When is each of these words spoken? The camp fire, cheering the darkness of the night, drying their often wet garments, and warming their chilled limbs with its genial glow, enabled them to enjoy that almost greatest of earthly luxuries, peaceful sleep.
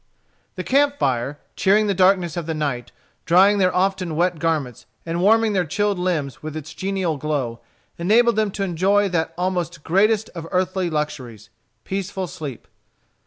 The 0.55 0.63
camp 0.63 0.97
fire, 0.97 1.39
cheering 1.55 1.85
the 1.85 1.93
darkness 1.93 2.35
of 2.35 2.47
the 2.47 2.55
night, 2.55 2.91
drying 3.27 3.59
their 3.59 3.75
often 3.75 4.15
wet 4.15 4.39
garments, 4.39 4.87
and 5.05 5.21
warming 5.21 5.53
their 5.53 5.63
chilled 5.63 5.99
limbs 5.99 6.41
with 6.41 6.57
its 6.57 6.73
genial 6.73 7.17
glow, 7.17 7.59
enabled 7.99 8.35
them 8.35 8.49
to 8.53 8.63
enjoy 8.63 9.09
that 9.09 9.31
almost 9.37 9.83
greatest 9.83 10.29
of 10.29 10.47
earthly 10.49 10.89
luxuries, 10.89 11.51
peaceful 11.83 12.25
sleep. 12.25 12.67